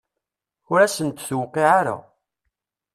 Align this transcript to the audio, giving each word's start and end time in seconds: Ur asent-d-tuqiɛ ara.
Ur 0.71 0.79
asent-d-tuqiɛ 0.81 1.69
ara. 1.79 1.95